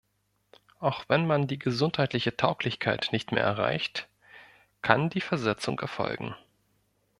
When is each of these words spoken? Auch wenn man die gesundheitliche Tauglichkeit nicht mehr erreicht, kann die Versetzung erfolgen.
Auch 0.79 1.03
wenn 1.09 1.27
man 1.27 1.45
die 1.45 1.59
gesundheitliche 1.59 2.35
Tauglichkeit 2.35 3.09
nicht 3.11 3.31
mehr 3.31 3.43
erreicht, 3.43 4.07
kann 4.81 5.11
die 5.11 5.21
Versetzung 5.21 5.79
erfolgen. 5.79 6.33